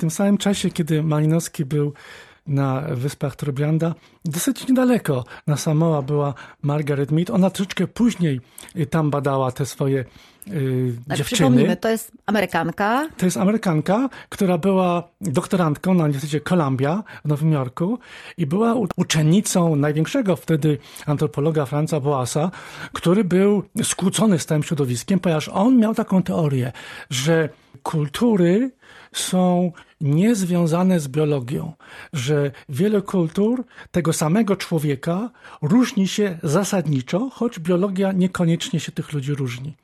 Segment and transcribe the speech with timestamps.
[0.00, 1.92] tym samym czasie, kiedy Malinowski był
[2.46, 3.94] na wyspach Trobrianda.
[4.24, 7.30] Dosyć niedaleko na Samoa była Margaret Mead.
[7.30, 8.40] Ona troszeczkę później
[8.76, 10.04] y, tam badała te swoje
[10.46, 11.36] yy, Tak, dziewczyny.
[11.36, 13.08] Przypomnijmy, to jest Amerykanka.
[13.16, 17.98] To jest Amerykanka, która była doktorantką na Uniwersytecie Columbia w Nowym Jorku
[18.36, 22.50] i była uczennicą największego wtedy antropologa Franza Boasa,
[22.92, 26.72] który był skłócony z tym środowiskiem, ponieważ on miał taką teorię,
[27.10, 27.48] że
[27.82, 28.70] kultury
[29.12, 31.72] są niezwiązane z biologią,
[32.12, 35.30] że wiele kultur tego samego człowieka
[35.62, 39.76] różni się zasadniczo, choć biologia niekoniecznie się tych ludzi różni.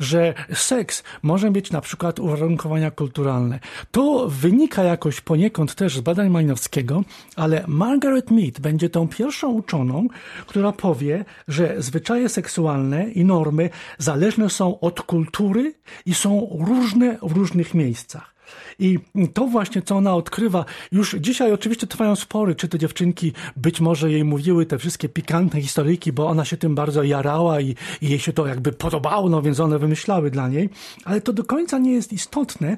[0.00, 3.60] Że seks może mieć na przykład uwarunkowania kulturalne.
[3.90, 7.04] To wynika jakoś poniekąd też z badań Malinowskiego,
[7.36, 10.08] ale Margaret Mead będzie tą pierwszą uczoną,
[10.46, 15.74] która powie, że zwyczaje seksualne i normy zależne są od kultury
[16.06, 18.38] i są różne w różnych miejscach.
[18.78, 18.98] I
[19.34, 20.64] to właśnie, co ona odkrywa.
[20.92, 25.60] Już dzisiaj oczywiście trwają spory, czy te dziewczynki być może jej mówiły te wszystkie pikantne
[25.60, 29.42] historyjki, bo ona się tym bardzo jarała i, i jej się to jakby podobało, no
[29.42, 30.68] więc one wymyślały dla niej.
[31.04, 32.76] Ale to do końca nie jest istotne.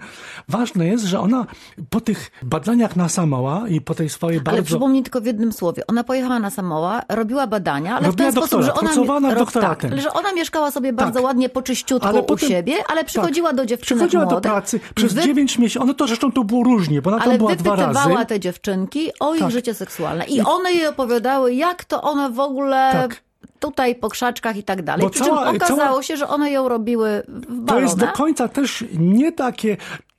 [0.48, 1.46] Ważne jest, że ona
[1.91, 4.62] po tych badaniach na Samoa i po tej swojej Ale bardzo...
[4.62, 5.86] przypomnij tylko w jednym słowie.
[5.86, 9.91] Ona pojechała na Samoa, robiła badania, ale Robiła w ten sposób, że ona, doktoratem.
[9.91, 11.24] Tak, że ona mieszkała sobie bardzo Tak.
[11.24, 14.50] ładnie po czyściutku Ale u potem- siebie, ale przychodziła tak, do dziewczynek Przychodziła do młodych.
[14.52, 15.83] pracy przez wy- 9 miesięcy.
[15.84, 17.89] Ono to zresztą to było różnie, bo ona tam ale była dwa razy.
[17.92, 19.50] wypytywała te dziewczynki o ich Tak.
[19.50, 20.25] życie seksualne.
[20.25, 23.22] I one jej opowiadały, jak to one w ogóle Tak.
[23.58, 25.05] tutaj po krzaczkach i tak dalej.
[25.06, 27.98] Bo Przy czym cała- okazało cała- się, że one ją robiły w To balonach, jest
[27.98, 29.77] do końca też nie takie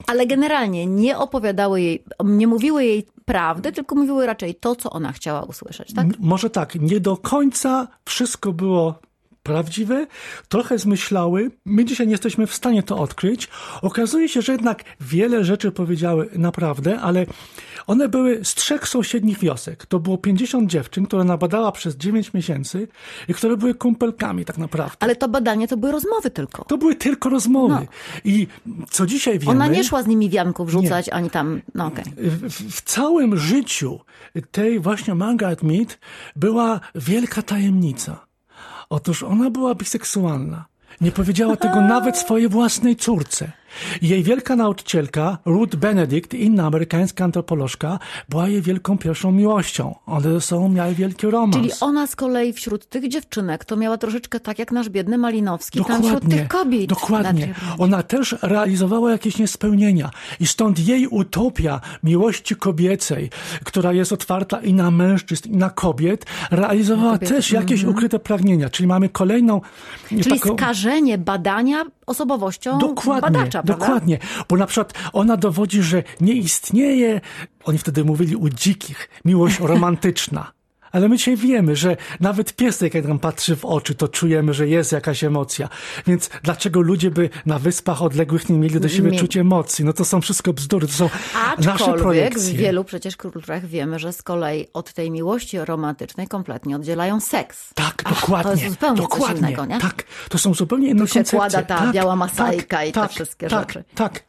[0.08, 5.12] ale generalnie nie opowiadały jej, nie mówiły jej prawdy, tylko mówiły raczej to, co ona
[5.12, 5.94] chciała usłyszeć.
[5.94, 6.08] Tak?
[6.20, 8.96] Może tak, nie do końca wszystko było
[9.44, 10.08] prawdziwe,
[10.50, 11.52] trochę zmyślały.
[11.66, 13.48] My dzisiaj nie jesteśmy w stanie to odkryć.
[13.82, 17.26] Okazuje się, że jednak wiele rzeczy powiedziały naprawdę, ale
[17.88, 19.86] one były z trzech sąsiednich wiosek.
[19.86, 22.88] To było 50 dziewczyn, które nabadała przez 9 miesięcy
[23.28, 24.98] i które były kumpelkami tak naprawdę.
[25.00, 26.66] Ale to badanie to były rozmowy tylko.
[26.66, 27.74] To były tylko rozmowy.
[27.74, 27.86] No.
[28.26, 28.48] I
[28.90, 29.52] co dzisiaj wiemy...
[29.52, 32.04] Ona nie szła z nimi wianków rzucać, ani tam, no okej.
[32.18, 34.00] w, w całym życiu
[34.52, 36.00] tej właśnie Margaret Mead
[36.36, 38.31] była wielka tajemnica.
[38.92, 40.66] Otóż ona była biseksualna.
[41.02, 43.52] Nie powiedziała tego nawet swojej własnej córce.
[44.02, 48.00] Jej wielka nauczycielka, Ruth Benedict, inna amerykańska antropolożka,
[48.30, 49.96] była jej wielką pierwszą miłością.
[50.06, 51.56] One ze sobą miały wielki romans.
[51.56, 55.86] Czyli ona z kolei wśród tych dziewczynek to miała troszeczkę tak jak nasz biedny Malinowski,
[55.86, 56.90] tam wśród Dokładnie, tych kobiet.
[56.90, 57.48] dokładnie.
[57.48, 57.78] na.
[57.78, 60.10] Ona też realizowała jakieś niespełnienia
[60.40, 63.30] i stąd jej utopia miłości kobiecej,
[63.64, 68.70] która jest otwarta i na mężczyzn, i na kobiet, realizowała kobiety, też jakieś ukryte pragnienia.
[68.70, 69.62] Czyli mamy kolejną
[70.10, 70.58] Czyli taką...
[70.58, 73.86] skażenie badania osobowością Dokładnie, badacza, prawda?
[73.86, 74.20] dokładnie.
[74.50, 77.22] Bo na przykład ona dowodzi, że nie istnieje,
[77.64, 80.52] oni wtedy mówili u dzikich, miłość romantyczna.
[80.92, 84.68] Ale my dzisiaj wiemy, że nawet piesek, jak nam patrzy w oczy, to czujemy, że
[84.68, 85.70] jest jakaś emocja.
[86.08, 89.86] Więc dlaczego ludzie by na wyspach odległych nie mieli do siebie Nie- czuć emocji?
[89.86, 91.10] No to są wszystko bzdury, to są
[91.58, 92.54] nasze Aczkolwiek w projekcje.
[92.54, 97.74] wielu przecież kulturach wiemy, że z kolei od tej miłości romantycznej kompletnie oddzielają seks.
[97.74, 98.52] Tak, Ach, dokładnie.
[98.52, 99.80] To jest zupełnie dokładnie, coś innego, nie?
[99.80, 101.38] Tak, to są zupełnie inne Tu się koncepcje.
[101.40, 103.84] kłada ta tak, biała masajka tak, i te tak, wszystkie tak, rzeczy.
[103.96, 104.24] Tak,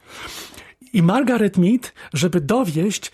[0.93, 3.13] I Margaret Mead, żeby dowieść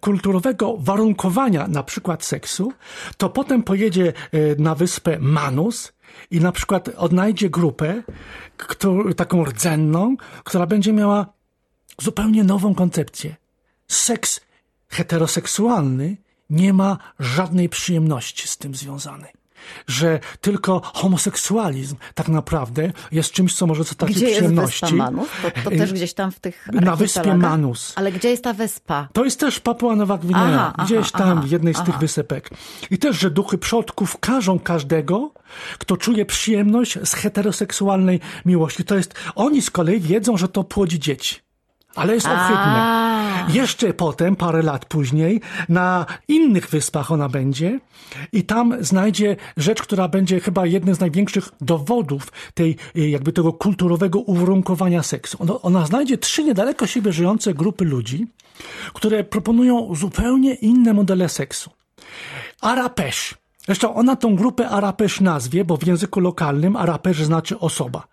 [0.00, 2.72] kulturowego warunkowania na przykład seksu,
[3.16, 5.92] to potem pojedzie e, na wyspę Manus
[6.30, 8.02] i na przykład odnajdzie grupę,
[8.56, 11.26] którą, taką rdzenną, która będzie miała
[11.98, 13.36] zupełnie nową koncepcję.
[13.88, 14.40] Seks
[14.88, 16.16] heteroseksualny
[16.50, 19.39] nie ma żadnej przyjemności z tym związanej.
[19.86, 24.80] Że tylko homoseksualizm tak naprawdę jest czymś, co może dostarczyć Gdzie jest przyjemności.
[24.86, 25.28] wyspa Manus?
[25.42, 27.34] To, to też gdzieś tam w tych Na wyspie?
[27.34, 27.92] Manus.
[27.96, 29.08] Ale gdzie jest ta wyspa?
[29.12, 31.88] To jest też Papua Nowa Gwinea, Aha, aha, gdzieś tam aha, w jednej z tych
[31.88, 31.98] aha.
[31.98, 32.50] wysepek.
[32.90, 35.32] I też, że duchy przodków każą każdego,
[35.78, 38.84] kto czuje przyjemność z heteroseksualnej miłości.
[38.84, 41.36] To jest, oni z kolei wiedzą, że to płodzi dzieci.
[41.94, 43.10] Ale jest ohydne.
[43.48, 47.80] Jeszcze potem, parę lat później, na innych wyspach ona będzie
[48.32, 53.52] i tam znajdzie rzecz, która będzie chyba jednym z największych dowodów tej, y, jakby tego
[53.52, 55.36] kulturowego uwarunkowania seksu.
[55.40, 58.26] Ona, ona znajdzie trzy niedaleko siebie żyjące grupy ludzi,
[58.94, 61.70] które proponują zupełnie inne modele seksu.
[62.60, 63.34] Arapesz.
[63.66, 68.06] Zresztą ona tą grupę Arapesz nazwie, bo w języku lokalnym Arapesz znaczy osoba.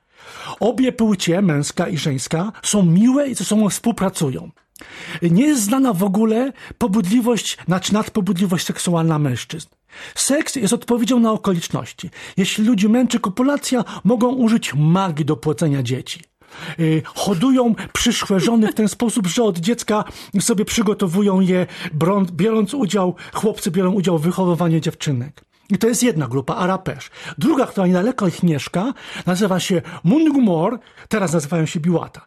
[0.59, 4.51] Obie płcie, męska i żeńska, są miłe i ze sobą współpracują.
[5.21, 9.67] Nie jest znana w ogóle pobudliwość, znaczy nadpobudliwość seksualna mężczyzn.
[10.15, 12.09] Seks jest odpowiedzią na okoliczności.
[12.37, 16.23] Jeśli ludzi męczy kopulacja, mogą użyć magii do płodzenia dzieci.
[16.79, 20.03] y, hodują przyszłe żony w ten sposób, że od dziecka
[20.39, 21.67] sobie przygotowują je,
[22.33, 25.41] biorąc udział, chłopcy biorą udział w wychowywaniu dziewczynek.
[25.69, 27.09] I to jest jedna grupa, Arapesz.
[27.37, 28.93] Druga, która niedaleko ich mieszka,
[29.25, 30.79] nazywa się Mungumor,
[31.09, 32.25] teraz nazywają się Biłata.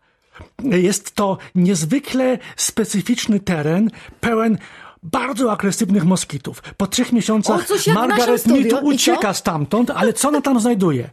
[0.64, 3.90] Jest to niezwykle specyficzny teren,
[4.20, 4.58] pełen
[5.02, 6.62] bardzo agresywnych moskitów.
[6.76, 8.46] Po trzech miesiącach Margaret.
[8.46, 11.10] Mead ucieka stamtąd, ale co ona tam znajduje?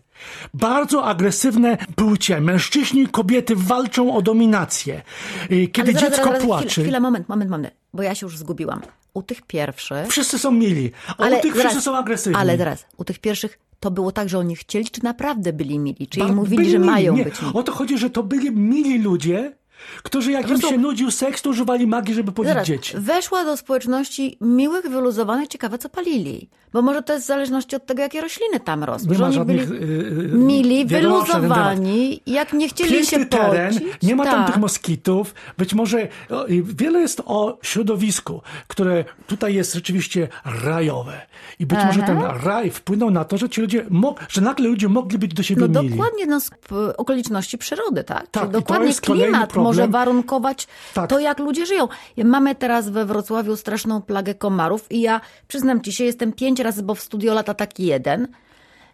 [0.54, 2.42] Bardzo agresywne płcie.
[2.42, 5.02] Mężczyźni i kobiety walczą o dominację.
[5.52, 8.26] Y, Kiedy Ale dziecko zaraz, zaraz, płacze, Chwila, chwila, moment, moment, moment, bo ja się
[8.26, 8.82] już zgubiłam.
[9.18, 10.08] U tych pierwszych...
[10.08, 12.40] wszyscy są mili, a u tych wszyscy są agresywni.
[12.40, 16.08] Ale teraz, u tych pierwszych to było tak, że oni chcieli, czy naprawdę byli mili?
[16.08, 16.92] Czyli Ba- mówili, że mili.
[16.92, 17.54] mają nie, być mili?
[17.54, 19.56] O to chodzi, że to byli mili ludzie,
[20.04, 22.94] którzy jak im prostu- się nudził seks, to używali magii, żeby podzieć Zaraz, dzieci.
[22.98, 26.50] weszła do społeczności miłych, wyluzowanych, ciekawe co palili.
[26.74, 29.12] Bo może to jest w zależności od tego, jakie rośliny tam rosły.
[29.12, 33.84] Nie ma oni byli żadnych, y, mili, wyluzowani, jak nie chcieli Piękny się teren, pocić.
[34.04, 34.48] nie ma tam tak.
[34.48, 35.34] tych moskitów.
[35.58, 36.08] Być może
[36.64, 40.28] wiele jest o środowisku, które tutaj jest rzeczywiście
[40.64, 41.22] rajowe.
[41.60, 43.86] I być może ten raj wpłynął na to, że ci ludzie,
[44.30, 45.90] że nagle ludzie mogli być do siebie No mili.
[45.96, 46.50] dokładnie no, z
[46.98, 48.28] okoliczności przyrody, tak?
[48.28, 49.54] Tak, Czyli dokładnie klimat.
[49.68, 51.10] Może warunkować Tak.
[51.10, 51.88] to, jak ludzie żyją.
[52.18, 56.84] Mamy teraz we Wrocławiu straszną plagę komarów i ja przyznam ci się, jestem pięć razy,
[56.84, 58.28] bo w studio lata taki jeden.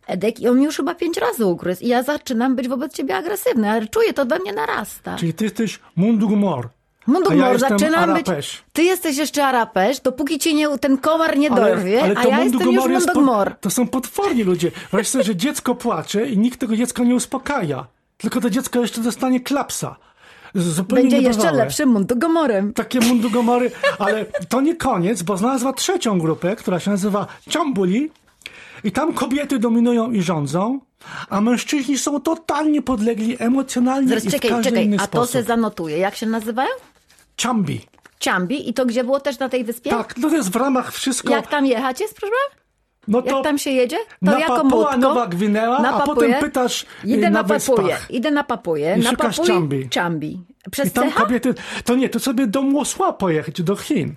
[0.08, 1.84] Edek i on już chyba pięć razy ugryzł.
[1.84, 5.16] I ja zaczynam być wobec ciebie agresywny, ale czuję, to we mnie narasta.
[5.16, 6.70] Czyli ty jesteś mundugmor.
[7.08, 8.64] Mundu a ja zaczynam być.
[8.74, 12.40] Ty jesteś jeszcze Arapesz, dopóki cię nie, ten komar nie dorwie, ale a to ja
[12.40, 13.56] jestem już Mundugumor jest po- Mundugmor.
[13.62, 14.72] To są potworni ludzie.
[15.04, 17.86] Sobie, że dziecko płacze i nikt tego dziecka nie uspokaja.
[18.18, 19.96] Tylko to dziecko jeszcze dostanie klapsa.
[20.56, 22.74] Zupełnie Będzie jeszcze lepszym Mundugomorem.
[22.74, 28.12] Takie mundugomory, ale to nie koniec, bo znalazła trzecią grupę, która się nazywa Ciambuli
[28.84, 30.80] i tam kobiety dominują i rządzą,
[31.30, 35.06] a mężczyźni są totalnie podlegli emocjonalnie Zaraz i w czekaj, każdy czekaj, inny a to
[35.08, 35.32] sposób.
[35.32, 35.98] se zanotuję.
[35.98, 36.70] Jak się nazywają?
[37.38, 37.82] Ciambi.
[38.20, 38.70] Ciambi.
[38.70, 39.90] I to gdzie było też na tej wyspie?
[39.90, 41.32] Tak, no to jest w ramach wszystko...
[41.34, 42.34] Jak tam jechać jest, proszę?
[43.08, 43.98] No to Jak tam się jedzie?
[43.98, 47.98] To na jako Papua Nowa Gwinea, na a potem pytasz y, Idę na na, Papuję,
[48.10, 49.90] idę na Papuję, I na Papuję, Ciambi.
[49.90, 50.42] Ciambi.
[50.72, 51.54] Przez I tam kobiety...
[51.84, 54.16] To nie, to sobie do Młosła pojechać, do Chin.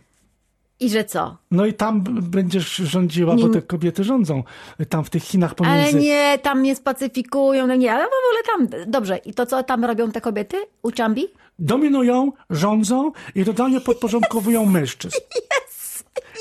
[0.81, 1.37] I że co?
[1.51, 4.43] No i tam będziesz rządziła, bo te kobiety rządzą
[4.89, 5.89] tam w tych Chinach pomiędzy...
[5.89, 8.43] Ale nie, tam nie spacyfikują, no nie, ale w ogóle
[8.73, 9.17] tam, dobrze.
[9.17, 11.29] I to co tam robią te kobiety u Ciambi?
[11.59, 15.17] dominują, rządzą i totalnie podporządkowują mężczyzn.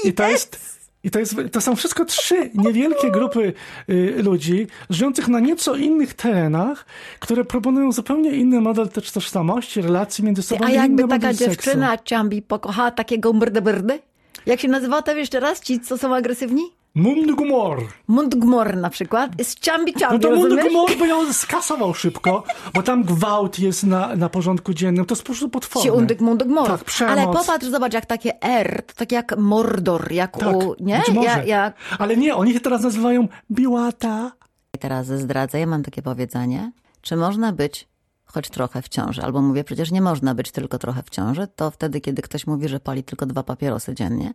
[0.04, 0.75] I to jest.
[1.06, 3.54] I to, jest, to są wszystko trzy niewielkie grupy
[3.90, 6.86] y, ludzi żyjących na nieco innych terenach,
[7.20, 12.06] które proponują zupełnie inny model też tożsamości, relacji między sobą A jakby taka dziewczyna Seksu.
[12.06, 14.00] Ciambi pokochała takiego brdy
[14.46, 15.62] Jak się nazywa to jeszcze raz?
[15.62, 16.62] Ci, co są agresywni?
[16.96, 17.84] Mundgumor.
[18.08, 19.32] Mundgmor na przykład.
[19.44, 20.32] Z Ciambi No Ciambi, to?
[20.36, 22.44] Mundgumor by ją skasował szybko,
[22.74, 25.06] bo tam gwałt jest na, na porządku dziennym.
[25.06, 25.92] To jest po prostu Ci potworne.
[25.94, 26.68] undyk mundgmor.
[26.68, 27.18] Tak, przemoc.
[27.18, 30.76] Ale popatrz, zobacz, jak takie R, to tak jak Mordor, jak Tak, u...
[30.80, 30.98] Nie?
[31.00, 31.28] być może.
[31.28, 31.74] Ja, jak...
[32.00, 34.32] Ale nie, oni się teraz nazywają Biłata.
[34.80, 36.72] Teraz zdradzę, ja mam takie powiedzenie.
[37.02, 37.88] Czy można być
[38.36, 39.22] choć trochę w ciąży?
[39.22, 41.48] Albo mówię, przecież nie można być tylko trochę w ciąży.
[41.56, 44.34] To wtedy, kiedy ktoś mówi, że pali tylko dwa papierosy dziennie.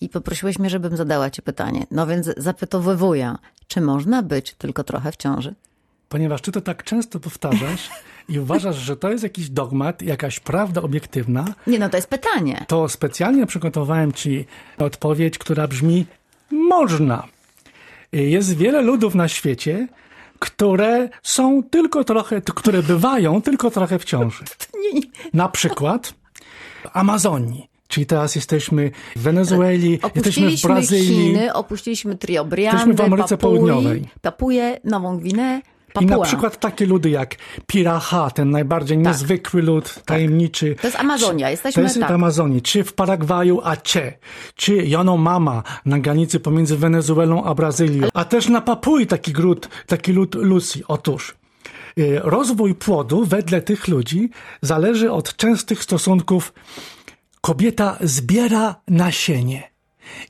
[0.00, 1.86] I poprosiłeś mnie, żebym zadała ci pytanie.
[1.90, 3.34] No więc zapytowywuję,
[3.66, 5.54] czy można być tylko trochę w ciąży?
[6.08, 7.90] Ponieważ ty to tak często powtarzasz
[8.28, 12.64] i uważasz, że to jest jakiś dogmat, jakaś prawda obiektywna, Nie, no to jest pytanie.
[12.68, 14.46] to specjalnie przygotowałem ci
[14.78, 16.06] odpowiedź, która brzmi
[16.50, 17.22] można.
[18.12, 19.88] Jest wiele ludów na świecie,
[20.38, 24.44] które są tylko trochę, które bywają tylko trochę w ciąży.
[25.34, 26.14] Na przykład
[26.92, 27.68] Amazonii.
[27.88, 31.06] Czyli teraz jesteśmy w Wenezueli, jesteśmy w Brazylii.
[31.06, 34.08] Chiny, opuściliśmy Trio Jesteśmy w Ameryce Papui, Południowej.
[34.22, 35.18] Papuję, Nową
[35.94, 36.26] Gwineę, I na Papua.
[36.26, 37.34] przykład takie ludy jak
[37.66, 40.76] Piraha, ten najbardziej niezwykły lud, tajemniczy.
[40.80, 42.08] To jest Amazonia, jesteśmy To jest tak.
[42.08, 44.18] w Amazonii, czy w Paragwaju Aceh,
[44.54, 50.12] czy Yanomama na granicy pomiędzy Wenezuelą a Brazylią, a też na Papui taki lud, taki
[50.12, 50.82] lud Lucy.
[50.88, 51.34] Otóż
[51.98, 54.30] y, rozwój płodu wedle tych ludzi
[54.62, 56.52] zależy od częstych stosunków
[57.40, 59.75] kobieta zbiera nasienie.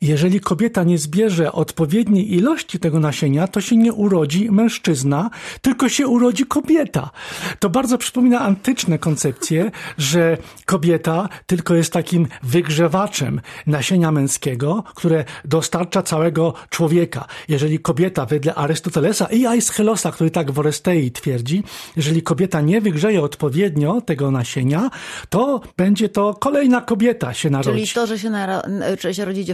[0.00, 5.30] Jeżeli kobieta nie zbierze odpowiedniej ilości tego nasienia, to się nie urodzi mężczyzna,
[5.62, 7.10] tylko się urodzi kobieta.
[7.58, 16.02] To bardzo przypomina antyczne koncepcje, że kobieta tylko jest takim wygrzewaczem nasienia męskiego, które dostarcza
[16.02, 17.24] całego człowieka.
[17.48, 21.62] Jeżeli kobieta, wedle Arystotelesa i Aeschylosa, który tak w Orestei twierdzi,
[21.96, 24.90] jeżeli kobieta nie wygrzeje odpowiednio tego nasienia,
[25.28, 27.70] to będzie to kolejna kobieta się narodzi.
[27.70, 28.62] Czyli to, że się, naro-
[29.00, 29.44] że się rodzi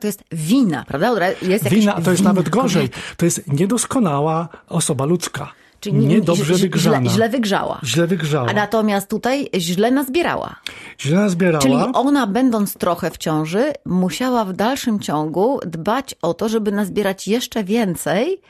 [0.00, 1.28] to jest wina, prawda?
[1.42, 2.88] Jest Wina to jest wina nawet gorzej.
[3.16, 5.52] To jest niedoskonała osoba ludzka.
[5.80, 7.10] Czyli niedobrze źle, wygrzana.
[7.10, 7.80] źle wygrzała.
[7.84, 8.48] Źle wygrzała.
[8.48, 10.56] A natomiast tutaj źle nazbierała.
[11.00, 11.62] Źle nazbierała.
[11.62, 17.28] Czyli ona, będąc trochę w ciąży, musiała w dalszym ciągu dbać o to, żeby nazbierać
[17.28, 18.40] jeszcze więcej.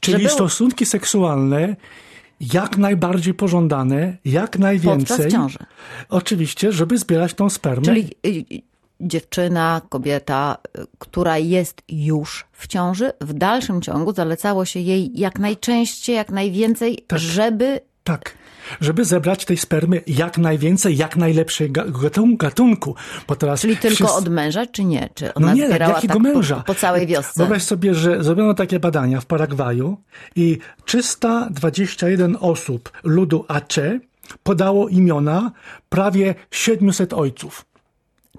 [0.00, 0.30] Czyli żeby...
[0.30, 1.76] stosunki seksualne
[2.40, 5.16] jak najbardziej pożądane, jak najwięcej.
[5.16, 5.58] Podczas ciąży.
[6.08, 7.82] Oczywiście, żeby zbierać tą spermę.
[7.82, 8.69] Czyli y,
[9.00, 15.38] dziewczyna, kobieta, y, która jest już w ciąży, w dalszym ciągu zalecało się jej jak
[15.38, 17.18] najczęściej, jak najwięcej, Tak.
[17.18, 18.34] żeby Tak.
[18.80, 21.72] Żeby zebrać tej spermy jak najwięcej, jak najlepszej
[22.36, 22.94] gatunku.
[23.28, 24.14] Bo teraz Czyli tylko wszyscy...
[24.14, 25.08] od męża, czy nie?
[25.14, 26.56] Czy No ona nie, zbierała jakiego tak męża?
[26.56, 27.32] Po, po całej wiosce?
[27.36, 29.96] Wyobraź sobie, że zrobiono takie badania w Paragwaju
[30.36, 34.00] i 321 osób ludu Aceh
[34.42, 35.52] podało imiona
[35.88, 37.64] prawie 700 ojców.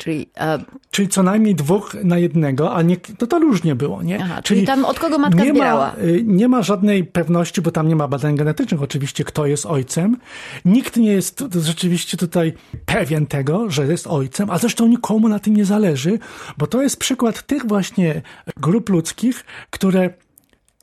[0.02, 0.60] Czyli, e,
[0.92, 4.20] Czyli co najmniej dwóch na jednego, a nie, to to różnie było, nie?
[4.24, 5.94] Aha, czyli tam od kogo matka nie zbierała?
[5.98, 9.66] Ma, y, nie ma żadnej pewności, bo tam nie ma badań genetycznych oczywiście, kto jest
[9.66, 10.18] ojcem.
[10.66, 12.54] Nikt nie jest rzeczywiście tutaj
[12.86, 16.20] pewien tego, że jest ojcem, a zresztą nikomu na tym nie zależy,
[16.58, 18.22] bo to jest przykład tych właśnie
[18.58, 20.10] grup ludzkich, które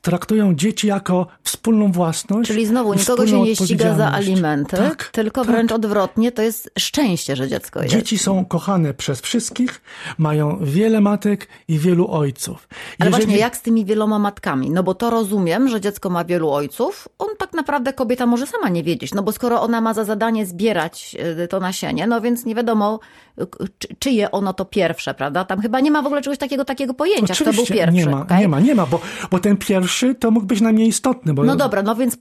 [0.09, 2.47] traktują dzieci jako wspólną własność.
[2.47, 5.51] czyli znowu nikogo się nie ściga za alimenty, Tak, tylko tak.
[5.51, 7.95] wręcz odwrotnie, to jest szczęście, że dziecko jest.
[7.95, 9.81] Dzieci są kochane przez wszystkich,
[10.17, 12.67] mają wiele matek i wielu ojców.
[12.99, 14.69] Ale Jeżeli- właśnie jak z tymi wieloma matkami?
[14.69, 17.07] No bo to rozumiem, że dziecko ma wielu ojców.
[17.19, 17.28] On
[17.59, 21.47] naprawdę kobieta może sama nie wiedzieć, no bo skoro ona ma za zadanie zbierać y,
[21.47, 22.99] to nasienie, no więc nie wiadomo,
[23.41, 23.45] y,
[23.77, 25.45] czy, czyje ono to pierwsze, prawda?
[25.45, 27.97] Tam chyba nie ma w ogóle czegoś takiego, takiego pojęcia, kto był pierwszy.
[27.97, 28.39] nie ma, okej?
[28.39, 29.01] nie ma, nie ma, bo,
[29.31, 31.33] bo ten pierwszy to mógł być najmniej istotny.
[31.33, 32.17] Bo No dobra, no więc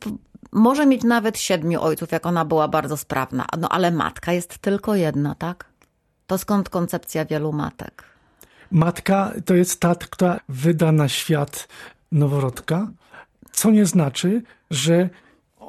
[0.53, 3.47] może mieć nawet siedmiu ojców, jak ona była bardzo sprawna.
[3.59, 5.65] No ale matka jest tylko jedna, tak?
[6.27, 8.05] To skąd koncepcja wielu matek?
[8.71, 11.69] Matka to jest ta, która wyda na świat
[12.13, 12.89] noworodka,
[13.53, 15.09] co nie znaczy, że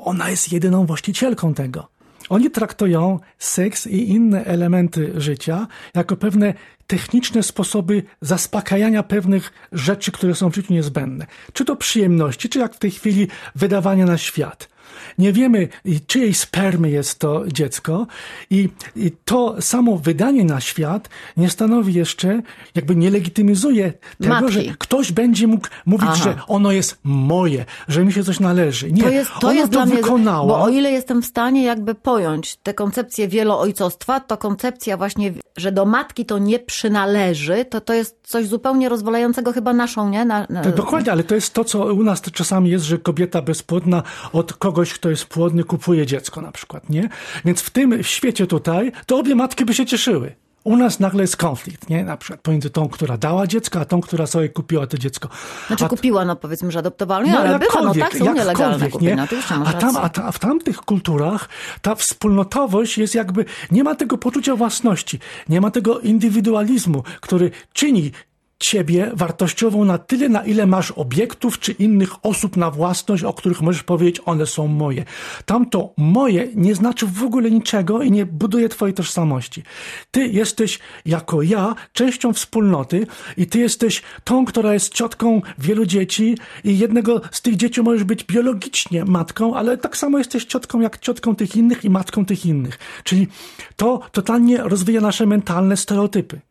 [0.03, 1.87] ona jest jedyną właścicielką tego.
[2.29, 6.53] Oni traktują seks i inne elementy życia jako pewne
[6.87, 11.25] techniczne sposoby zaspokajania pewnych rzeczy, które są w życiu niezbędne.
[11.53, 14.69] Czy to przyjemności, czy jak w tej chwili wydawania na świat.
[15.17, 15.67] Nie wiemy,
[16.07, 18.07] czyjej spermy jest to dziecko
[18.49, 22.41] i, i to samo wydanie na świat nie stanowi jeszcze,
[22.75, 24.51] jakby nie legitymizuje tego, Matki.
[24.51, 26.23] że ktoś będzie mógł mówić, Aha.
[26.23, 28.91] że ono jest moje, że mi się coś należy.
[28.91, 30.47] Nie, To jest, to ona jest to mnie, wykonała.
[30.47, 35.71] bo o ile jestem w stanie jakby pojąć tę koncepcję wieloojcostwa, to koncepcja właśnie, że
[35.71, 40.25] do matki to nie przynależy, to to jest coś zupełnie rozwalającego chyba naszą, nie?
[40.25, 44.03] Na, na, dokładnie, ale to jest to, co u nas czasami jest, że kobieta bezpłodna
[44.33, 47.09] od kogoś, kto jest płodny, kupuje dziecko na przykład, nie?
[47.45, 50.35] Więc w tym świecie tutaj, to obie matki by się cieszyły.
[50.63, 52.03] U nas nagle jest konflikt, nie?
[52.03, 55.29] Na przykład pomiędzy tą, która dała dziecko, a tą, która sobie kupiła to dziecko.
[55.67, 59.23] Znaczy a, kupiła, no powiedzmy, że adoptowała, nie, ale bywa, no tak, są nielegalne nie?
[59.23, 61.49] oczywiście a, tam, a, ta, a w tamtych kulturach
[61.81, 65.19] ta wspólnotowość jest jakby, nie ma tego poczucia własności,
[65.49, 68.11] nie ma tego indywidualizmu, który czyni
[68.59, 73.61] ciebie wartościową na tyle, na ile masz obiektów czy innych osób na własność, o których
[73.61, 75.05] możesz powiedzieć, one są moje.
[75.45, 79.63] Tamto moje nie znaczy w ogóle niczego i nie buduje twojej tożsamości.
[80.11, 86.37] Ty jesteś jako ja częścią wspólnoty i ty jesteś tą, która jest ciotką wielu dzieci
[86.63, 90.97] i jednego z tych dzieci możesz być biologicznie matką, ale tak samo jesteś ciotką jak
[90.97, 92.79] ciotką tych innych i matką tych innych.
[93.03, 93.27] Czyli
[93.75, 96.48] to totalnie rozwija nasze mentalne stereotypy.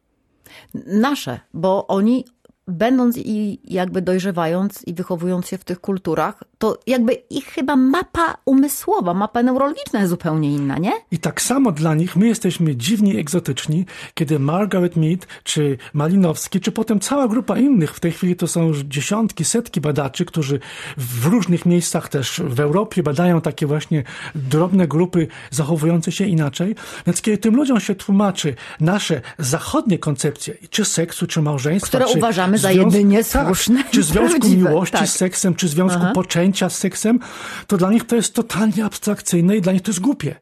[0.87, 2.25] Nasze, bo oni
[2.69, 8.37] będąc i jakby dojrzewając i wychowując się w tych kulturach, to jakby ich chyba mapa
[8.45, 10.93] umysłowa, mapa neurologiczna jest zupełnie inna, nie?
[11.11, 16.73] I tak samo dla nich my jesteśmy dziwni egzotyczni, kiedy Margaret Mead, czy Malinowski, czy
[16.73, 20.61] potem cała grupa innych, w tej chwili to są już dziesiątki, setki badaczy, którzy
[20.97, 26.75] w różnych miejscach też w Europie badają takie właśnie drobne grupy zachowujące się inaczej.
[27.07, 32.19] Więc kiedy tym ludziom się tłumaczy nasze zachodnie koncepcje, czy seksu, czy małżeństwa, Które czy
[32.19, 35.09] uważamy za związku- jedynie słuszne tak, czy związku prawdziwe, miłości tak.
[35.09, 36.13] z seksem, czy związku Aha.
[36.15, 37.19] poczęcia z seksem,
[37.67, 40.35] to dla nich to jest totalnie abstrakcyjne i dla nich to jest głupie.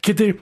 [0.00, 0.34] Kiedy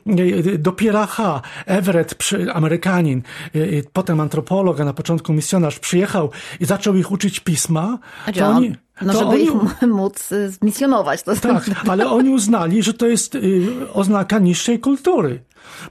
[0.55, 3.23] e, do Pieracha Everett, przy- Amerykanin,
[3.55, 7.99] e, e, potem antropolog, a na początku misjonarz, przyjechał i zaczął ich uczyć pisma,
[8.39, 9.53] to oni, no żeby oni, ich
[9.89, 11.23] móc y, zmisjonować.
[11.23, 15.41] To tak, ale oni uznali, że to jest y, oznaka niższej kultury.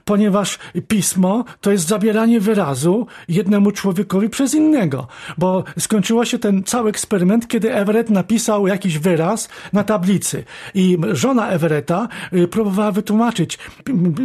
[0.04, 5.06] Ponieważ pismo to jest zabieranie wyrazu jednemu człowiekowi przez innego.
[5.38, 10.44] Bo skończyło się ten cały eksperyment, kiedy Everett napisał jakiś wyraz na tablicy.
[10.74, 13.58] I żona Everetta y, próbowała wytłumaczyć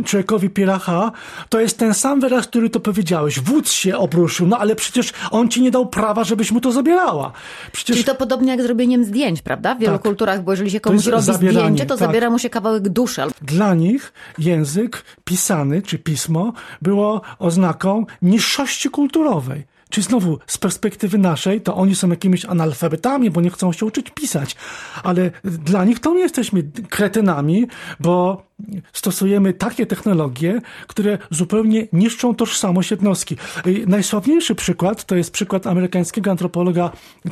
[0.06, 1.12] człowiekowi Pieracha,
[1.50, 3.40] to jest ten sam wyraz, który to powiedziałeś.
[3.40, 7.32] Wódz się obruszył, no ale przecież on ci nie dał prawa, żebyś mu to zabierała.
[7.72, 9.76] Przecież Czyli to podobnie jak zrobił zrobieniem zdjęć, prawda?
[9.76, 10.02] W wielu Tak.
[10.02, 12.08] kulturach, bo jeżeli się komuś robi zdjęcie, to tak.
[12.08, 13.22] zabiera mu się kawałek duszy.
[13.42, 19.66] Dla nich język pisany czy pismo było oznaką niższości kulturowej.
[19.90, 24.10] Czy znowu z perspektywy naszej, to oni są jakimiś analfabetami, bo nie chcą się uczyć
[24.10, 24.56] pisać.
[25.04, 27.68] Ale dla nich to my jesteśmy kretynami,
[28.00, 28.44] bo
[28.94, 33.36] stosujemy takie technologie, które zupełnie niszczą tożsamość jednostki.
[33.88, 36.92] Najsławniejszy przykład to jest przykład amerykańskiego antropologa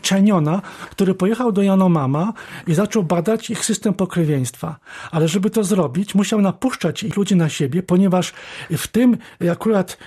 [0.10, 0.62] Cheniona,
[0.92, 2.34] który pojechał do Janomama
[2.68, 4.80] i zaczął badać ich system pokrewieństwa.
[5.12, 8.34] Ale żeby to zrobić, musiał napuszczać ich ludzi na siebie, ponieważ
[8.72, 9.18] w tym
[9.52, 9.98] akurat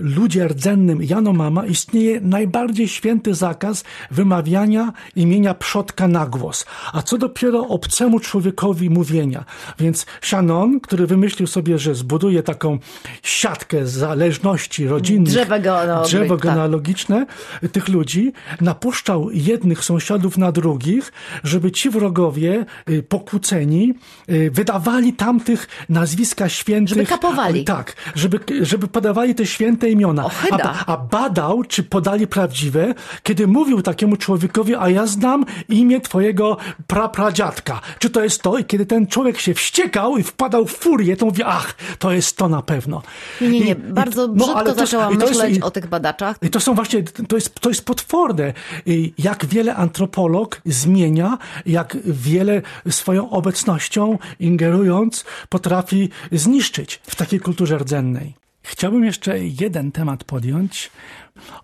[0.00, 6.66] ludzie rdzennym Janomama istnieje najbardziej święty zakaz wymawiania imienia przodka na głos.
[6.92, 9.44] A co dopiero obcemu człowiekowi mówienia.
[9.78, 10.06] Więc
[10.48, 12.78] Shannon, który wymyślił sobie, że zbuduje taką
[13.22, 16.44] siatkę zależności rodzinnych, Drzewo genealogiczne, drzewo tak.
[16.44, 17.26] genealogiczne
[17.72, 21.12] tych ludzi, napuszczał jednych sąsiadów na drugich,
[21.44, 23.94] żeby ci wrogowie y, pokłóceni
[24.30, 26.96] y, wydawali tamtych nazwiska świętych.
[26.96, 27.64] Żeby kapowali.
[27.64, 30.24] Tak, żeby, żeby podawali te święte imiona.
[30.24, 30.74] Ochyda.
[30.86, 36.56] A, a badał, czy podali prawdziwe, kiedy mówił takiemu człowiekowi, a ja znam imię twojego
[36.86, 37.80] prapradziadka.
[37.98, 38.58] Czy to jest to?
[38.58, 42.36] I kiedy ten człowiek się wściekał i wpadał w furię, to mówi, ach, to jest
[42.36, 43.02] to na pewno.
[43.40, 43.70] Nie, nie, nie.
[43.72, 45.70] I- Bardzo i- no, brzydko ale to jest- zaczęłam i to jest- myśleć i- o
[45.70, 46.36] tych badaczach.
[46.42, 48.52] i to są właśnie, to jest, to jest potworne,
[48.86, 57.78] I jak wiele antropolog zmienia, jak wiele swoją obecnością, ingerując, potrafi zniszczyć w takiej kulturze
[57.78, 58.34] rdzennej.
[58.62, 60.90] Chciałbym jeszcze jeden temat podjąć.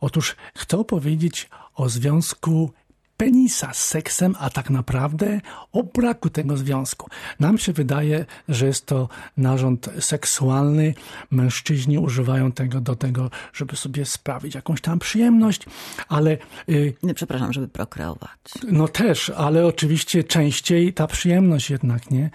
[0.01, 2.71] Otóż chcę opowiedzieć o związku
[3.25, 5.41] penisa z seksem, a tak naprawdę
[5.73, 7.09] o braku tego związku.
[7.41, 10.95] Nam się wydaje, że jest to narząd seksualny.
[11.31, 15.63] Mężczyźni używają tego do tego, żeby sobie sprawić jakąś tam przyjemność,
[16.09, 16.37] ale
[16.69, 18.31] y, Nie, Przepraszam, żeby prokreować.
[18.69, 22.31] no też, ale oczywiście częściej ta przyjemność jednak, nie?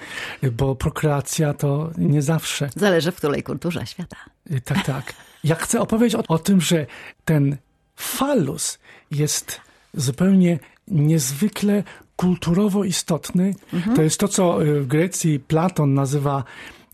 [0.51, 2.69] Bo prokreacja to nie zawsze.
[2.75, 4.17] Zależy w której kulturze świata.
[4.51, 5.13] Y, Tak, tak.
[5.43, 6.86] Ja chcę opowiedzieć o, o tym, że
[7.25, 7.58] ten
[7.96, 8.79] fallus
[9.12, 9.61] jest
[9.94, 11.83] zupełnie niezwykle
[12.15, 13.55] kulturowo istotny.
[13.95, 16.43] To jest to, co y, w Grecji Platon nazywa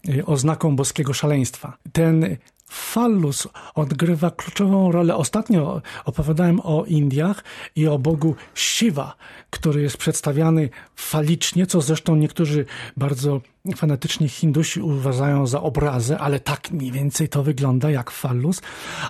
[0.10, 1.78] y, oznaką boskiego szaleństwa.
[1.92, 2.38] Ten
[2.70, 5.16] fallus odgrywa kluczową rolę.
[5.16, 7.44] Ostatnio opowiadałem o Indiach
[7.76, 9.16] i o bogu Shiva,
[9.50, 12.66] który jest przedstawiany falicznie, co zresztą niektórzy
[12.98, 13.42] bardzo
[13.76, 18.62] fanatycznie Hindusi uważają za obrazę, ale tak mniej więcej to wygląda jak fallus,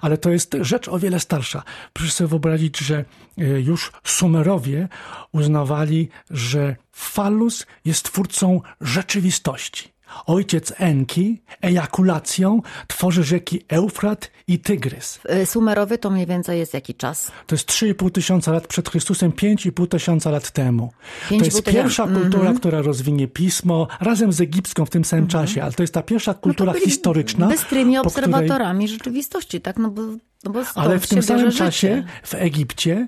[0.01, 1.63] ale to jest rzecz o wiele starsza.
[1.93, 3.05] Proszę sobie wyobrazić, że
[3.39, 4.87] y, już Sumerowie
[5.31, 9.94] uznawali, że fallus jest twórcą rzeczywistości.
[10.25, 15.19] Ojciec Enki ejakulacją tworzy rzeki Eufrat i Tygrys.
[15.43, 17.31] Y, Sumerowy to mniej więcej jest jaki czas?
[17.47, 20.91] To jest 3,5 tysiąca lat przed Chrystusem, 5,5 tysiąca lat temu.
[21.29, 25.63] To 5,5 jest pierwsza kultura, która rozwinie pismo, razem z egipską w tym samym czasie,
[25.63, 27.47] ale to jest ta pierwsza kultura No byli historyczna.
[27.47, 29.77] Bystrymi po której- obserwatorami rzeczywistości, tak?
[29.77, 30.01] No bo,
[30.45, 32.07] no Ale w tym samym czasie życie.
[32.23, 33.07] w Egipcie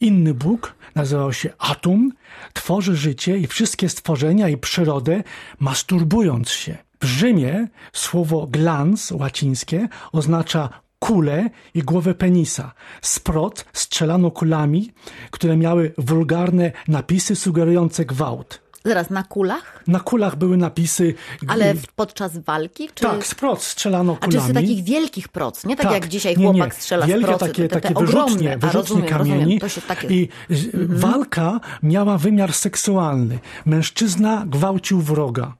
[0.00, 2.12] inny Bóg, nazywał się Atum,
[2.52, 5.22] tworzy życie i wszystkie stworzenia i przyrodę
[5.58, 6.76] masturbując się.
[7.00, 12.72] W Rzymie słowo glans łacińskie oznacza kulę i głowę penisa.
[13.02, 14.92] Sprot strzelano kulami,
[15.30, 18.67] które miały wulgarne napisy sugerujące gwałt.
[18.84, 19.82] Zaraz, na kulach?
[19.86, 21.14] Na kulach były napisy...
[21.48, 22.88] Ale podczas walki?
[22.94, 23.04] Czy...
[23.04, 24.46] Tak, sprot strzelano A kulami.
[24.46, 25.94] czy z takich wielkich proc, nie tak, Tak.
[25.94, 26.52] jak dzisiaj Nie, nie.
[26.52, 29.60] chłopak strzela z Wielkie procy, takie, te, te takie ogromne, wyrzutnie, a wyrzutnie rozumiem, kamieni.
[29.88, 30.08] takie...
[30.08, 33.38] I y, walka miała wymiar seksualny.
[33.66, 35.54] Mężczyzna gwałcił wroga.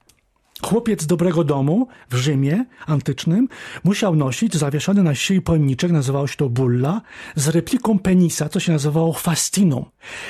[0.62, 3.48] Chłopiec dobrego domu w Rzymie antycznym
[3.84, 7.00] musiał nosić zawieszony na szyi pojemniczek, nazywało się to bulla,
[7.36, 9.84] z repliką penisa, co się nazywało fascinum.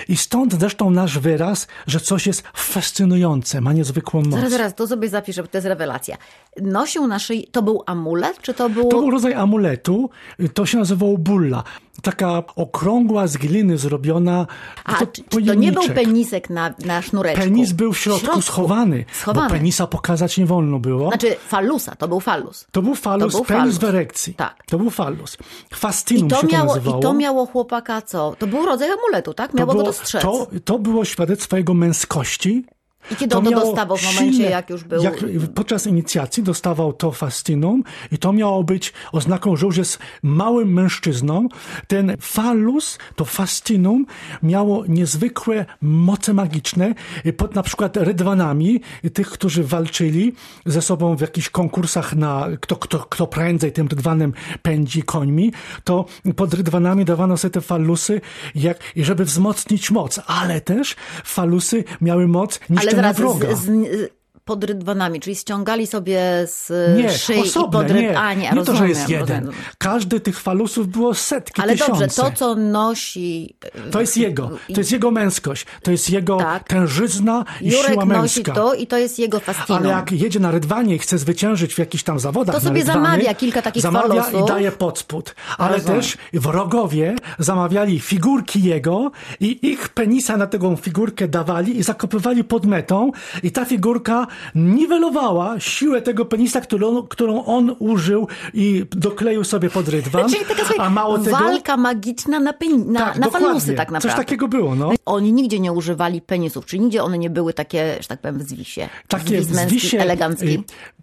[0.09, 4.35] I stąd zresztą nasz wyraz, że coś jest fascynujące, ma niezwykłą moc.
[4.35, 6.17] Zaraz, zaraz, to sobie zapiszę, bo to jest rewelacja.
[6.63, 8.91] Nosił na szyi, to był amulet, czy to było...
[8.91, 10.11] To był rodzaj amuletu,
[10.55, 11.65] to się nazywało bulla.
[12.03, 14.47] Taka okrągła z gliny zrobiona.
[14.85, 17.45] A, to czy, to nie był penisek na, na sznureczku?
[17.45, 19.49] Penis był w środku, schowany, Schowany.
[19.49, 21.09] bo penisa pokazać nie wolno było.
[21.09, 22.67] Znaczy falusa, to był falus.
[22.73, 23.79] to był falus, to był penis falus.
[23.79, 24.35] w erekcji.
[24.35, 24.65] Tak.
[24.67, 25.37] To był falus.
[25.73, 26.99] I Fascinum to, się to miało, nazywało.
[26.99, 28.37] I to miało chłopaka co?
[28.39, 29.55] To był rodzaj amuletu, tak?
[29.55, 30.23] Miało go było, dostrzec.
[30.23, 32.65] to, to było świadectwo jego męskości,
[33.11, 35.03] I kiedy on to dostawał w momencie, silne, jak już był...
[35.03, 35.15] Jak
[35.55, 41.49] podczas inicjacji dostawał to fascinum i to miało być oznaką, że już jest małym mężczyzną.
[41.87, 44.07] Ten falus, to fascinum
[44.43, 46.95] miało niezwykłe moce magiczne
[47.37, 48.81] pod na przykład rydwanami
[49.13, 50.33] tych, którzy walczyli
[50.67, 55.53] ze sobą w jakichś konkursach na kto, kto, kto prędzej tym rydwanem pędzi końmi,
[55.85, 56.05] to
[56.37, 58.21] pod rydwanami dawano sobie te falusy,
[58.55, 63.57] jak, żeby wzmocnić moc, ale też falusy miały moc niszczenia wroga.
[63.57, 64.18] Z, z,
[64.49, 68.03] pod rydwanami, czyli ściągali sobie z nie, szyi osobne, i pod ryd...
[68.03, 69.45] nie, A, nie, nie rozumiem, to, że jest jeden.
[69.45, 69.63] Rozumiem.
[69.79, 71.93] Każdy tych falusów było setki, Ale tysiące.
[72.07, 73.57] dobrze, to co nosi...
[73.91, 76.69] To jest jego, to jest jego męskość, to jest jego tak.
[76.69, 78.23] tężyzna i Jurek siła męska.
[78.23, 79.79] nosi to i to jest jego fascinum.
[79.83, 83.35] Ale jak jedzie na rydwanie i chce zwyciężyć w jakichś tam zawodach To sobie zamawia
[83.35, 84.43] kilka takich zamawia falusów.
[84.43, 85.35] i daje podspód.
[85.59, 86.01] Ale rozumiem.
[86.01, 92.67] też wrogowie zamawiali figurki jego i ich penisa na tę figurkę dawali i zakopywali pod
[92.67, 93.11] metą
[93.43, 99.89] i ta figurka niwelowała siłę tego penisa, którą, którą on użył i dokleił sobie pod
[99.89, 100.31] rydwan.
[100.31, 101.37] Czyli taka sobie a mało tego...
[101.37, 102.93] walka magiczna na, pen...
[102.93, 104.09] na, tak, na falusy tak naprawdę.
[104.09, 104.91] Coś takiego było, no.
[105.07, 108.43] Oni nigdzie nie używali penisów, czyli nigdzie one nie były takie, że tak powiem, w
[108.43, 108.89] zwisie.
[109.09, 110.55] Takie w zwisie, elegancki.
[110.55, 110.63] Y,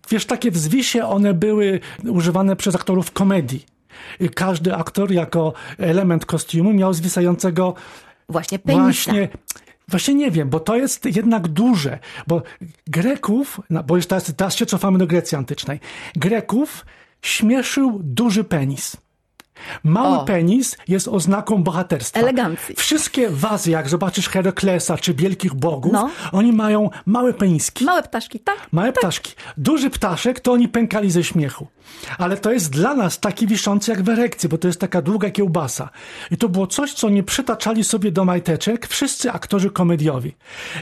[0.09, 3.65] wiesz, takie w zwisie one były używane przez aktorów komedii.
[4.35, 7.73] Każdy aktor jako element kostiumu miał zwisającego
[8.29, 8.83] Właśnie penisa.
[8.83, 9.27] Właśnie
[9.87, 12.41] Właśnie nie wiem, bo to jest jednak duże, bo
[12.87, 15.79] Greków, no bo już teraz, teraz się cofamy do Grecji antycznej,
[16.15, 16.85] Greków
[17.21, 18.97] śmieszył duży penis.
[19.83, 20.25] Mały o.
[20.25, 22.19] penis jest oznaką bohaterstwa.
[22.19, 22.75] Elegancji.
[22.75, 26.09] Wszystkie wazy, jak zobaczysz Heraklesa czy wielkich bogów, no.
[26.31, 27.85] oni mają małe peniski.
[27.85, 28.67] Małe ptaszki, tak?
[28.71, 28.99] Małe tak.
[28.99, 29.33] ptaszki.
[29.57, 31.67] Duży ptaszek, to oni pękali ze śmiechu.
[32.17, 35.29] Ale to jest dla nas taki wiszący jak w erekcji, bo to jest taka długa
[35.29, 35.89] kiełbasa.
[36.31, 40.35] I to było coś, co nie przytaczali sobie do majteczek wszyscy aktorzy komediowi.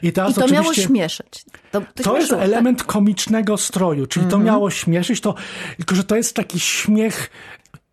[0.03, 0.63] I, teraz I to oczywiście...
[0.63, 1.45] miało śmieszyć.
[1.71, 2.41] To, to, to jest tak?
[2.41, 4.31] element komicznego stroju, czyli mm -hmm.
[4.31, 4.55] to mhm.
[4.55, 5.35] miało śmieszyć, to,
[5.77, 7.29] tylko że to jest taki śmiech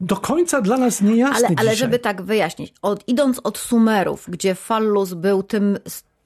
[0.00, 4.54] do końca dla nas niejasny Ale, ale żeby tak wyjaśnić, od, idąc od Sumerów, gdzie
[4.54, 5.78] Fallus był tym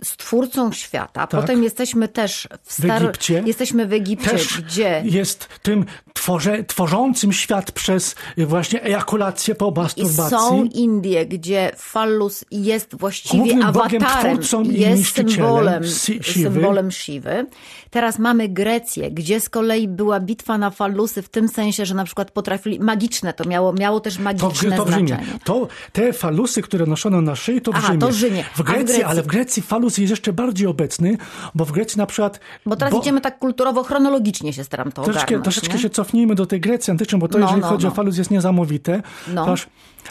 [0.04, 1.26] stwórcą świata.
[1.26, 1.40] Tak.
[1.40, 3.02] Potem jesteśmy też w, star...
[3.02, 3.42] w Egipcie.
[3.46, 10.36] Jesteśmy w Egipcie, też gdzie jest tym tworze, tworzącym świat przez właśnie ejakulację po masturbacji.
[10.36, 14.38] I są Indie, gdzie fallus jest właściwie Głównym awatarem,
[14.70, 16.32] jest symbolem, siwy.
[16.32, 17.46] symbolem siwy.
[17.90, 22.04] Teraz mamy Grecję, gdzie z kolei była bitwa na fallusy w tym sensie, że na
[22.04, 25.24] przykład potrafili, magiczne to miało, miało też magiczne to, to znaczenie.
[25.44, 28.00] To, te falusy, które noszono na szyi, to w Aha, Rzymie.
[28.00, 28.44] To Rzymie.
[28.54, 31.16] W Grecji, w Grecji, ale w Grecji falus jest jeszcze bardziej obecny,
[31.54, 32.40] bo w Grecji na przykład...
[32.66, 35.44] Bo teraz bo, idziemy tak kulturowo, chronologicznie się staram to troszeczkę, ogarnąć.
[35.44, 35.80] Troszeczkę nie?
[35.80, 37.92] się cofnijmy do tej Grecji antycznej, bo to no, jeżeli no, chodzi no.
[37.92, 39.02] o falus jest niesamowite.
[39.35, 39.54] No.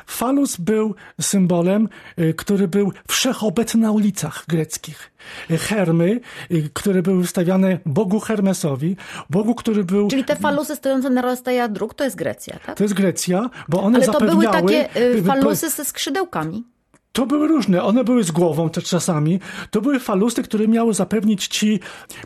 [0.05, 5.11] Falus był symbolem, y, który był wszechobecny na ulicach greckich.
[5.51, 6.19] Y, Hermy,
[6.51, 8.97] y, które były wystawiane Bogu Hermesowi,
[9.29, 10.07] Bogu, który był...
[10.07, 12.77] Czyli te falusy stojące na rozstajach dróg, to jest Grecja, tak?
[12.77, 14.89] To jest Grecja, bo one Ale to były takie
[15.25, 16.63] falusy ze skrzydełkami.
[17.13, 17.83] To były różne.
[17.83, 19.39] One były z głową też czasami.
[19.71, 21.79] To były falusy, które miały zapewnić ci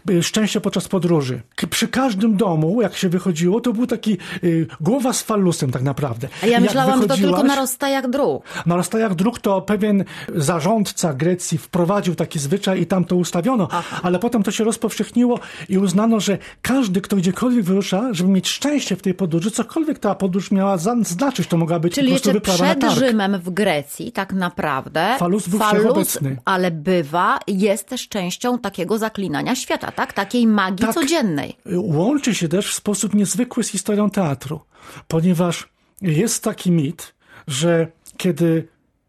[0.10, 1.42] y, szczęście podczas podróży.
[1.70, 6.28] Przy każdym domu, jak się wychodziło, to był taki y, głowa z falusem tak naprawdę.
[6.44, 8.44] A ja myślałam, że to tylko na rozstajach dróg.
[8.66, 10.04] Na rozstajach dróg to pewien
[10.36, 14.00] zarządca Grecji wprowadził taki zwyczaj i tam to ustawiono, Aha.
[14.04, 18.96] ale potem to się rozpowszechniło i uznano, że każdy, kto gdziekolwiek wyrusza, żeby mieć szczęście
[18.96, 22.64] w tej podróży, cokolwiek ta podróż miała znaczyć, to mogła być Czyli po prostu wyprawa
[22.64, 23.00] przed na targ.
[23.00, 25.16] Rzymem w Grecji tak naprawdę naprawdę.
[25.20, 30.14] Falus był Falus, ale bywa, jest też częścią takiego zaklinania świata, tak?
[30.14, 31.58] Takiej magii tak, codziennej.
[31.76, 34.60] Łączy się też w sposób niezwykły z historią teatru,
[35.08, 35.70] ponieważ
[36.02, 37.14] jest taki mit,
[37.48, 37.88] że
[38.18, 38.68] kiedy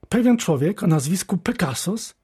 [0.08, 2.14] pewien człowiek o nazwisku Pekasos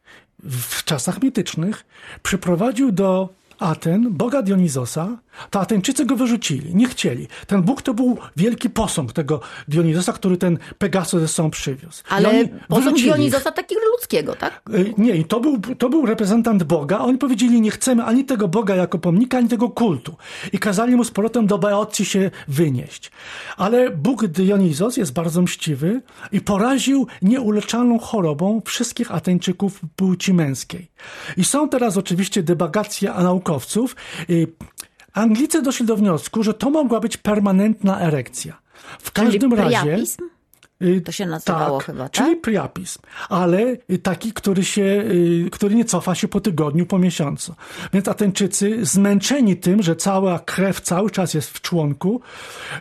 [0.42, 1.84] w czasach mitycznych
[2.22, 3.28] przyprowadził do
[3.64, 5.18] Aten boga Dionizosa,
[5.50, 7.28] to Ateńczycy go wyrzucili, nie chcieli.
[7.46, 12.02] Ten Bóg to był wielki posąg tego Dionizosa, który ten Pegasus ze sobą przywiózł.
[12.08, 14.62] Ale posąg Dionizosa takiego ludzkiego, tak?
[14.74, 16.98] Y, nie, to był, to był reprezentant Boga.
[16.98, 20.16] Oni powiedzieli, nie chcemy ani tego Boga jako pomnika, ani tego kultu.
[20.52, 23.10] I kazali mu z powrotem do Beocji się wynieść.
[23.56, 30.90] Ale Bóg Dionizos jest bardzo mściwy i poraził nieuleczalną chorobą wszystkich Ateńczyków płci męskiej.
[31.36, 33.12] I są teraz oczywiście debagacje
[33.54, 33.96] naukowców,
[34.30, 34.46] y,
[35.12, 38.58] Anglicy doszli do wniosku, że to mogła być permanentna erekcja.
[38.98, 39.96] W każdym Czyli razie.
[39.96, 40.33] Y,
[41.04, 42.12] To się nazywało chyba, tak?
[42.12, 46.98] Czyli priapizm, ale y, taki, który się, y, który nie cofa się po tygodniu, po
[46.98, 47.54] miesiącu.
[47.92, 52.20] Więc Ateńczycy, zmęczeni tym, że cała krew cały czas jest w członku,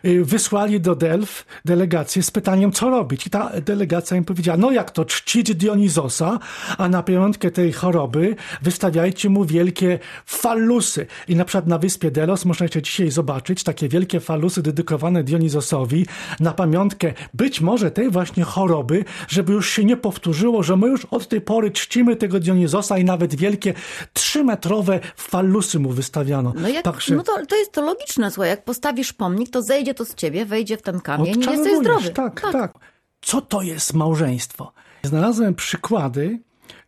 [0.06, 3.28] y, wysłali do Delf delegację z pytaniem, co robić.
[3.28, 6.40] I ta delegacja im powiedziała, no jak to czcić Dionizosa,
[6.78, 11.08] a na pamiątkę tej choroby wystawiajcie mu wielkie fallusy.
[11.28, 16.06] I na przykład na wyspie Delos można jeszcze dzisiaj zobaczyć takie wielkie fallusy dedykowane Dionizosowi
[16.40, 21.06] na pamiątkę być może tej właśnie choroby, żeby już się nie powtórzyło, że my już
[21.06, 23.74] od tej pory czcimy tego Dionizosa i nawet wielkie
[24.14, 26.54] trzymetrowe fallusy mu wystawiano.
[26.56, 29.94] No, jak, Także no to, to jest to logiczne, słuchaj, jak postawisz pomnik, to zejdzie
[29.94, 32.10] to z ciebie, wejdzie w ten kamień i jesteś zdrowy.
[32.10, 32.74] Tak, tak,
[33.22, 34.74] Co to jest małżeństwo?
[35.04, 36.40] Znalazłem przykłady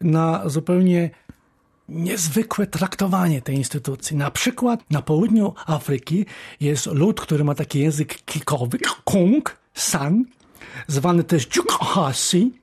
[0.02, 1.10] na zupełnie
[1.90, 4.18] niezwykłe traktowanie tej instytucji.
[4.18, 6.26] Na przykład na południu Afryki
[6.60, 10.26] jest lud, który ma taki język klikowy, kung, san,
[10.88, 12.54] zwany też djukhasi.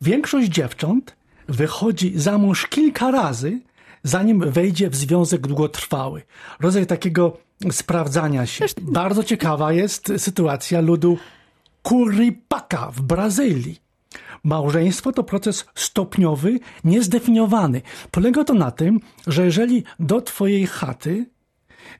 [0.00, 1.16] Większość dziewcząt
[1.48, 3.60] wychodzi za mąż kilka razy,
[4.02, 6.22] zanim wejdzie w związek długotrwały.
[6.60, 7.36] Rodzaj takiego
[7.70, 8.64] sprawdzania się.
[8.80, 11.18] Bardzo ciekawa jest sytuacja ludu
[11.82, 13.82] Kuripaka w Brazylii.
[14.44, 17.82] Małżeństwo to proces stopniowy, niezdefiniowany.
[18.10, 21.26] Polega to na tym, że jeżeli do twojej chaty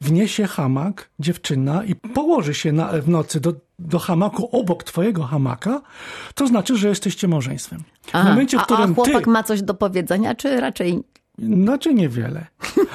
[0.00, 3.52] wniesie hamak dziewczyna i położy się na, w nocy do,
[3.88, 5.80] do hamaku obok twojego hamaka,
[6.34, 7.82] to znaczy, że jesteście małżeństwem.
[8.02, 9.30] W Aha, momencie, w a, którym a chłopak ty...
[9.30, 11.02] ma coś do powiedzenia, czy raczej...
[11.38, 12.46] Znaczy niewiele.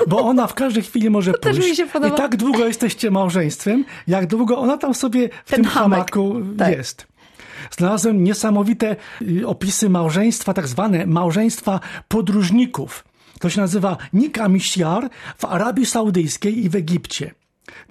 [0.08, 1.80] Bo ona w każdej chwili może też pójść.
[1.80, 6.78] I tak długo jesteście małżeństwem, jak długo ona tam sobie w Ten tym hamaku Tak.
[6.78, 7.08] jest.
[7.72, 13.04] Znalazłem niesamowite y, opisy małżeństwa, tak zwane małżeństwa podróżników.
[13.40, 17.32] To się nazywa Nika Misyar w Arabii Saudyjskiej i w Egipcie.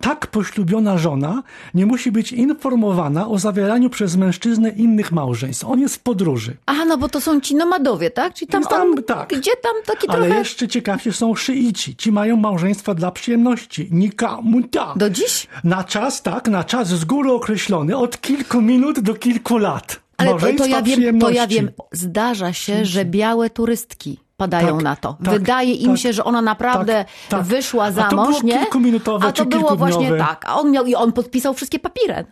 [0.01, 1.43] Tak poślubiona żona
[1.75, 5.65] nie musi być informowana o zawieraniu przez mężczyznę innych małżeństw.
[5.65, 6.57] On jest w podróży.
[6.67, 8.35] Aha, no bo to są ci nomadowie, tak?
[8.35, 9.29] Czyli tam, Tam, on, tak.
[9.29, 10.39] gdzie tam taki Ale trochę...
[10.39, 11.97] jeszcze ciekawsi są szyici.
[11.97, 13.89] Ci mają małżeństwa dla przyjemności.
[13.91, 14.95] Nika muta.
[14.97, 15.47] Do dziś?
[15.65, 20.01] Na czas, tak, na czas z góry określony, od kilku minut do kilku lat.
[20.17, 24.83] Ale to, to, ja wiem, to ja wiem, zdarza się, że białe turystki padają Tak,
[24.83, 25.17] na to.
[25.25, 27.43] tak, Wydaje im tak, się, że ona naprawdę tak, tak.
[27.43, 28.59] wyszła A za to mąż, było nie?
[28.59, 30.45] kilkuminutowe A to było właśnie tak.
[30.49, 32.25] A on miał i on podpisał wszystkie papiery.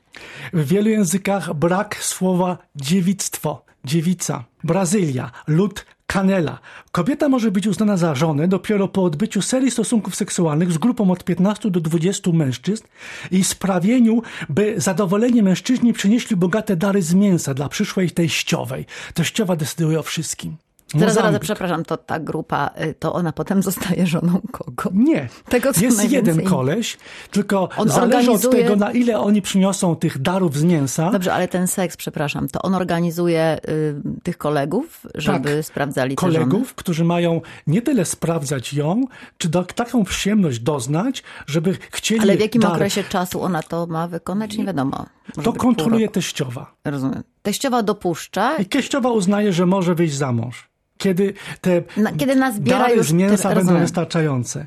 [0.53, 4.45] W wielu językach brak słowa dziewictwo, dziewica.
[4.65, 6.59] Brazylia, lud Canela.
[6.93, 11.25] Kobieta może być uznana za żonę dopiero po odbyciu serii stosunków seksualnych z grupą od
[11.25, 12.85] 15 do 20 mężczyzn
[13.31, 18.87] i sprawieniu, by zadowoleni mężczyźni przynieśli bogate dary z mięsa dla przyszłej teściowej.
[19.15, 20.57] Teściowa decyduje o wszystkim.
[20.95, 24.91] Zaraz, zaraz, przepraszam, to ta grupa, y, to ona potem zostaje żoną kogo?
[24.93, 25.29] Nie.
[25.49, 26.99] Tego, co jest najwięcej- jeden koleś,
[27.31, 31.11] tylko On zależy od organizuje- tego, na ile oni przyniosą tych darów z mięsa.
[31.11, 35.65] Dobrze, ale ten seks, przepraszam, to on organizuje y, tych kolegów, żeby Tak.
[35.65, 36.33] sprawdzali te żony?
[36.35, 39.05] kolegów, którzy mają nie tyle sprawdzać ją,
[39.39, 42.73] czy do, taką przyjemność doznać, żeby chcieli Ale w jakim dar.
[42.73, 44.57] okresie czasu ona to ma wykonać?
[44.57, 45.07] Nie wiadomo.
[45.43, 46.75] To kontroluje teściowa.
[46.85, 47.23] Rozumiem.
[47.43, 50.69] Teściowa dopuszcza, I teściowa uznaje, że może wyjść za mąż.
[50.99, 53.83] Kiedy te na, kiedy nazbiera dary z mięsa będą rozumiem.
[53.83, 54.67] wystarczające.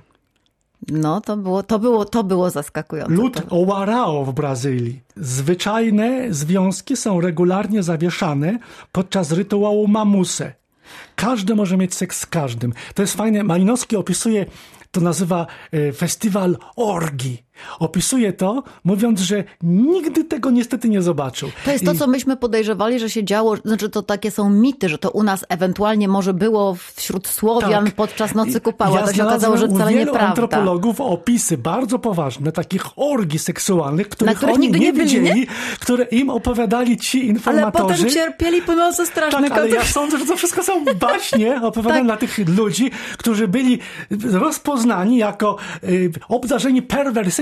[0.88, 3.14] No, to było, to było, to było zaskakujące.
[3.14, 5.02] Lud To- Owarao w Brazylii.
[5.16, 8.60] Zwyczajne związki są regularnie zawieszane
[8.92, 10.54] podczas rytuału mamuse.
[11.16, 12.74] Każdy może mieć seks z każdym.
[12.96, 13.44] To jest fajne.
[13.44, 14.46] Malinowski opisuje,
[14.92, 17.44] to nazywa e, festiwal orgi.
[17.80, 21.50] Opisuje to, mówiąc, że nigdy tego niestety nie zobaczył.
[21.66, 24.90] To jest to, I- co myśmy podejrzewali, że się działo, znaczy to takie są mity,
[24.90, 27.94] że to u nas ewentualnie może było wśród Słowian Tak.
[27.96, 29.00] podczas Nocy Kupała.
[29.00, 30.20] ja to się okazało, że wcale nieprawda.
[30.28, 35.46] antropologów opisy bardzo poważne takich orgii seksualnych, których oni nigdy nie, nie byli, widzieli, nie?
[35.80, 37.94] które im opowiadali ci Ale informatorzy.
[37.96, 41.96] potem cierpieli po nocy straszne Tak, ale ja sądzę, że to wszystko są baśnie opowiadane
[42.00, 42.06] Tak.
[42.06, 43.80] dla tych ludzi, którzy byli
[44.32, 46.82] rozpoznani jako y, obdarzeni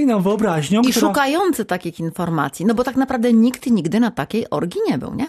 [0.06, 2.66] perwersyjną wyobraźnią, I która szukający takich informacji.
[2.66, 5.28] No bo tak naprawdę nikt nigdy na takiej orgii nie był, nie?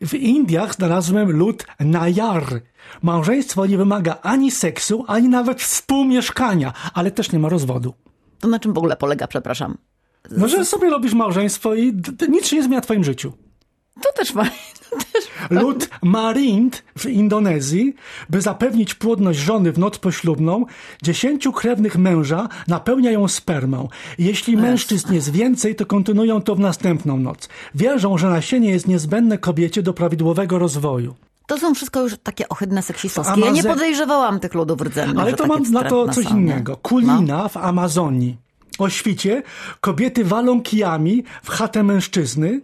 [0.00, 2.60] w Indiach znalazłem lud Najar.
[3.02, 7.94] Małżeństwo nie wymaga ani seksu, ani nawet współmieszkania, ale też nie ma rozwodu.
[8.40, 9.78] To na czym w ogóle polega, przepraszam?
[10.30, 11.92] No, że sobie robisz małżeństwo i
[12.28, 13.32] nic się nie zmienia w twoim życiu.
[14.02, 14.65] To też fajnie.
[15.50, 17.94] Lud Marind w Indonezji,
[18.30, 20.66] by zapewnić płodność żony w noc poślubną,
[21.02, 23.88] dziesięciu krewnych męża napełnia ją spermą.
[24.18, 27.48] Jeśli mężczyzn jest więcej, to kontynuują to w następną noc.
[27.74, 31.14] Wierzą, że nasienie jest niezbędne kobiecie do prawidłowego rozwoju.
[31.46, 33.34] To są wszystko już takie ohydne seksistowskie.
[33.34, 36.36] W Ja nie Amaze- podejrzewałam tych ludów rdzennych, Ale to mam na to coś są,
[36.36, 36.72] innego.
[36.72, 36.78] No.
[36.82, 38.36] Kulina w Amazonii.
[38.78, 39.42] O świcie
[39.80, 42.60] kobiety walą kijami w chatę mężczyzny,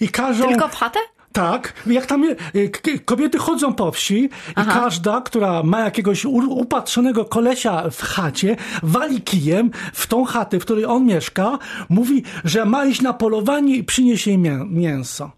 [0.00, 0.48] I każą...
[0.48, 0.98] Tylko w chatę?
[1.32, 2.24] Tak, jak tam
[2.72, 4.28] k- kobiety chodzą po wsi
[4.62, 10.62] i każda, która ma jakiegoś upatrzonego kolesia w chacie, wali kijem w tą chatę, w
[10.64, 15.30] której on mieszka, mówi, że ma iść na polowanie i przyniesie jej mię- mięso.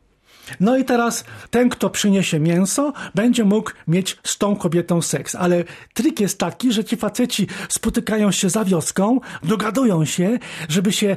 [0.61, 5.35] No i teraz ten, kto przyniesie mięso, będzie mógł mieć z tą kobietą seks.
[5.35, 11.17] Ale trik jest taki, że ci faceci spotykają się za wioską, dogadują się, żeby się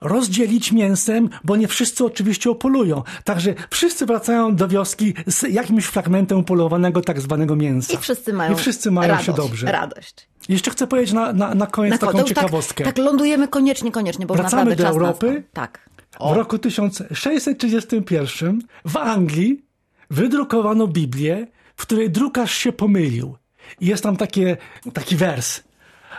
[0.00, 3.02] rozdzielić mięsem, bo nie wszyscy oczywiście opolują.
[3.24, 7.94] Także wszyscy wracają do wioski z jakimś fragmentem upolowanego tak zwanego mięsa.
[7.94, 9.72] I wszyscy mają, I wszyscy mają radość, się dobrze.
[9.72, 10.28] radość.
[10.48, 12.84] Jeszcze chcę powiedzieć na, na, na koniec Na taką końcu, ciekawostkę.
[12.84, 15.42] Tak, tak, lądujemy koniecznie, koniecznie, bo Wracamy do Europy?
[15.52, 15.90] Tak.
[16.20, 19.64] W roku 1631 w Anglii
[20.10, 23.36] wydrukowano Biblię, w której drukarz się pomylił.
[23.80, 24.56] I jest tam takie,
[24.92, 25.60] taki wers.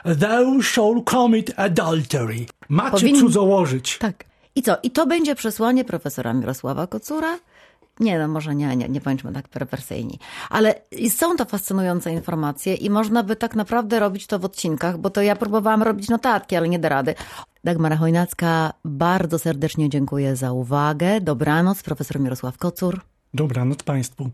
[0.03, 2.45] Thou shall commit adultery.
[2.69, 3.97] Macie Powinni- cudzołożyć.
[3.97, 4.23] Tak.
[4.55, 4.77] I co?
[4.83, 7.38] I to będzie przesłanie profesora Mirosława Kocura?
[7.99, 10.19] Nie, no może nie, nie, nie bądźmy tak perwersyjni.
[10.49, 10.75] Ale
[11.10, 15.21] są to fascynujące informacje i można by tak naprawdę robić to w odcinkach, bo to
[15.21, 17.15] ja próbowałam robić notatki, ale nie da rady.
[17.63, 21.21] Dagmara Chojnacka, bardzo serdecznie dziękuję za uwagę.
[21.21, 23.01] Dobranoc, profesor Mirosław Kocur.
[23.33, 24.29] Dobranoc Państwu.